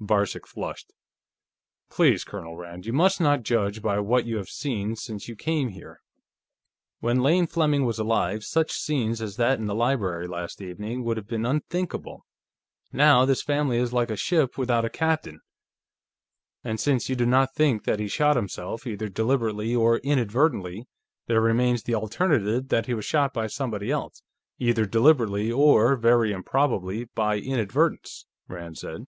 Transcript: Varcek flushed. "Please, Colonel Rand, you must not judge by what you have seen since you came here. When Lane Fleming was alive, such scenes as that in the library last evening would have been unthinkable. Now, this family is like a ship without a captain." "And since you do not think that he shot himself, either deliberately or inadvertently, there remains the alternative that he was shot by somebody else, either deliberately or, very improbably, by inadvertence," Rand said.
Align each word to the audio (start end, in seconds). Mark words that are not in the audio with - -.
Varcek 0.00 0.46
flushed. 0.46 0.94
"Please, 1.90 2.24
Colonel 2.24 2.56
Rand, 2.56 2.86
you 2.86 2.92
must 2.94 3.20
not 3.20 3.42
judge 3.42 3.82
by 3.82 3.98
what 4.00 4.24
you 4.24 4.38
have 4.38 4.48
seen 4.48 4.96
since 4.96 5.28
you 5.28 5.36
came 5.36 5.68
here. 5.68 6.00
When 7.00 7.20
Lane 7.20 7.46
Fleming 7.46 7.84
was 7.84 7.98
alive, 7.98 8.44
such 8.44 8.72
scenes 8.72 9.20
as 9.20 9.36
that 9.36 9.58
in 9.58 9.66
the 9.66 9.74
library 9.74 10.26
last 10.26 10.62
evening 10.62 11.04
would 11.04 11.18
have 11.18 11.28
been 11.28 11.44
unthinkable. 11.44 12.24
Now, 12.94 13.26
this 13.26 13.42
family 13.42 13.76
is 13.76 13.92
like 13.92 14.10
a 14.10 14.16
ship 14.16 14.56
without 14.56 14.86
a 14.86 14.88
captain." 14.88 15.42
"And 16.62 16.80
since 16.80 17.10
you 17.10 17.14
do 17.14 17.26
not 17.26 17.52
think 17.54 17.84
that 17.84 18.00
he 18.00 18.08
shot 18.08 18.36
himself, 18.36 18.86
either 18.86 19.10
deliberately 19.10 19.76
or 19.76 19.98
inadvertently, 19.98 20.88
there 21.26 21.42
remains 21.42 21.82
the 21.82 21.94
alternative 21.94 22.68
that 22.68 22.86
he 22.86 22.94
was 22.94 23.04
shot 23.04 23.34
by 23.34 23.48
somebody 23.48 23.90
else, 23.90 24.22
either 24.58 24.86
deliberately 24.86 25.52
or, 25.52 25.94
very 25.94 26.32
improbably, 26.32 27.04
by 27.14 27.36
inadvertence," 27.36 28.24
Rand 28.48 28.78
said. 28.78 29.04